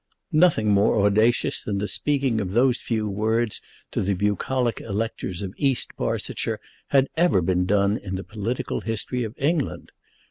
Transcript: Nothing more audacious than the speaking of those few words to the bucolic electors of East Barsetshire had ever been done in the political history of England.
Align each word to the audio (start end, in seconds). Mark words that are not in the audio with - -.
Nothing 0.33 0.69
more 0.71 1.05
audacious 1.05 1.61
than 1.61 1.77
the 1.77 1.87
speaking 1.87 2.41
of 2.41 2.53
those 2.53 2.81
few 2.81 3.07
words 3.07 3.61
to 3.91 4.01
the 4.01 4.15
bucolic 4.15 4.81
electors 4.83 5.43
of 5.43 5.53
East 5.57 5.95
Barsetshire 5.95 6.59
had 6.87 7.07
ever 7.15 7.39
been 7.39 7.67
done 7.67 7.99
in 7.99 8.15
the 8.15 8.23
political 8.23 8.81
history 8.81 9.23
of 9.23 9.35
England. 9.37 9.91